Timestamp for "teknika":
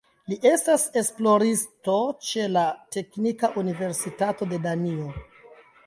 2.99-3.53